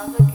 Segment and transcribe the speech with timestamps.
[0.00, 0.29] love Akuma.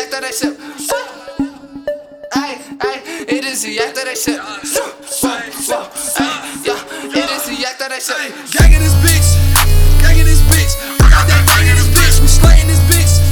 [0.00, 0.58] Act that sip.
[3.26, 4.40] It is the act that I sip.
[4.42, 5.46] Ay,
[6.66, 6.80] yeah,
[7.14, 8.18] it is the act that I sip.
[8.50, 9.38] Gang this bitch,
[10.02, 10.74] gang this bitch.
[10.98, 12.18] I got that gang in this bitch.
[12.18, 13.22] We slaying this bitch,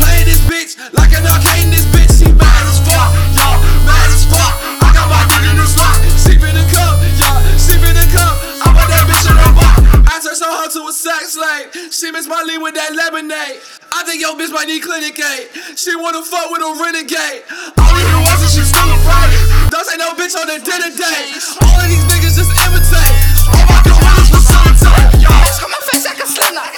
[0.00, 2.08] playing this bitch like an arcade in this bitch.
[2.16, 4.54] She mad as fuck, y'all, mad as fuck.
[4.80, 8.32] I got my dick in the slot, sheep in the cup, y'all, the cup.
[8.64, 9.76] I want that bitch in the bar.
[10.08, 11.92] I turn so hard to a sex slave.
[11.92, 13.60] She miss my lean with that lemonade.
[13.98, 15.50] I think yo bitch might need clinic aid.
[15.74, 17.42] She wanna fuck with a renegade.
[17.82, 19.74] All these new ones and she still afraid.
[19.74, 21.34] Don't say no bitch on the dinner date.
[21.66, 23.14] All of these niggas just imitate.
[23.50, 25.18] All my ones facilitate.
[25.18, 25.34] Y'all.
[25.42, 26.70] Mask on my face like a slipknot.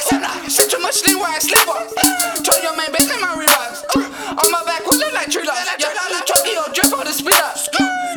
[0.48, 1.84] Shit too much lean where I sleep on.
[2.40, 3.84] Told your man bitch name my Reeboks.
[3.92, 5.60] Uh, on my back will look like tree locks.
[5.76, 7.52] Yeah, Tokyo drip on the speed up.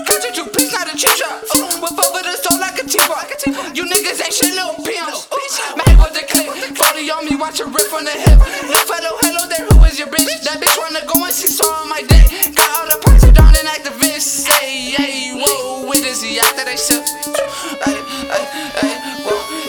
[0.07, 1.43] Got you two piece, not a cheap shot.
[1.83, 3.27] Whip over the store like a teapot.
[3.75, 5.27] You niggas ain't shit, little peons.
[5.75, 8.39] Man with the clip, 40 on me, watch a rip from the hip.
[16.13, 16.77] Is the act that I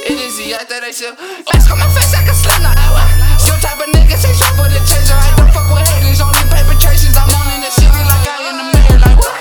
[0.04, 1.16] it is the act that I sip.
[1.16, 2.76] Mask on my face like a slipknot.
[3.40, 4.28] Some type of nigga say
[4.60, 5.16] with a chaser.
[5.16, 7.16] I don't fuck with haters, only paper traces.
[7.16, 9.40] I'm on in the city like I in the mayor, like what?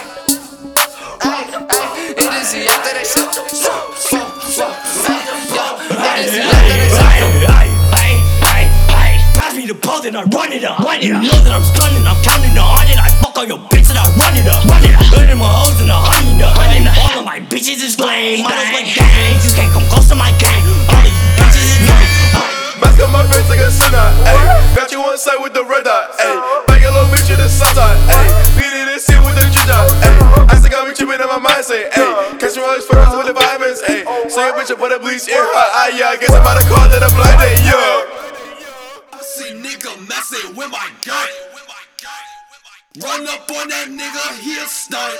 [1.28, 1.44] Ay,
[1.75, 1.91] ay,
[2.23, 3.28] it is the act that I sip.
[3.35, 4.23] Whoa, whoa,
[4.63, 4.72] whoa,
[5.99, 7.03] ay, yeah, it is the act that I sip.
[7.51, 7.67] Ay,
[7.99, 8.16] ay,
[8.47, 8.63] ay,
[8.95, 9.19] ay.
[9.35, 10.79] Pass me the ball, then I run it up.
[11.03, 12.07] You know that I'm stunning,
[18.33, 18.49] is lame.
[18.49, 20.63] Models like gangs, you can't come close to my gang.
[20.89, 22.81] All of you bitches is lame.
[22.81, 24.75] Mask on my face like a sinner, ayy.
[24.75, 26.38] Got you on side with the red dot, ayy.
[26.67, 28.29] Bang a little bitch in the sunshine, ayy.
[28.57, 30.49] Beat in the scene with the ginger, ayy.
[30.49, 32.39] I still got me tripping in my mind, say, ayy.
[32.41, 34.03] Catch me all these photos with the vitamins, ayy.
[34.29, 36.13] Say a bitch up with a bleach ear hot, ah, yeah.
[36.13, 39.13] I guess I'm about to call that a blind date, yeah.
[39.13, 41.29] I see nigga messing with my gun.
[43.01, 45.17] Run up on that nigga, he a stunt.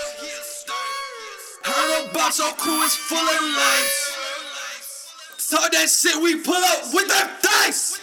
[2.14, 5.50] About your crew is full of lights.
[5.50, 7.98] Talk that shit, we pull up with the dice.